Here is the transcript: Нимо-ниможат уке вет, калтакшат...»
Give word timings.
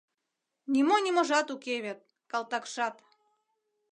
Нимо-ниможат 0.73 1.47
уке 1.55 1.75
вет, 1.83 1.99
калтакшат...» 2.31 2.95